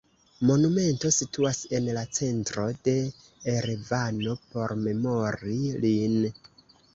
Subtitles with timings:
[0.49, 2.95] Monumento situas en la centro de
[3.53, 6.19] Erevano por memori lin.